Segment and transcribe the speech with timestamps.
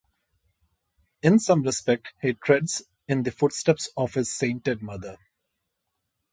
[1.21, 5.19] In some respects, he treads in the footsteps of his sainted mother.